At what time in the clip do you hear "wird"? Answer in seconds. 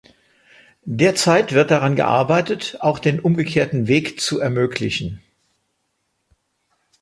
1.53-1.69